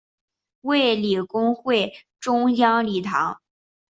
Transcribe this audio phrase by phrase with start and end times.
[0.61, 3.39] 卫理公会中央礼堂。